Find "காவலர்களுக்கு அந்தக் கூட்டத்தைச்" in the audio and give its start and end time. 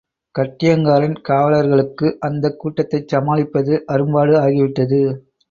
1.29-3.07